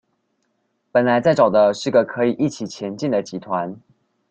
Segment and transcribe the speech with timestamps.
[0.91, 3.79] 本來在找的是個可以一起前進的集團